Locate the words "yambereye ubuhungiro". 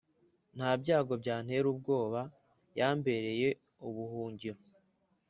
2.79-4.59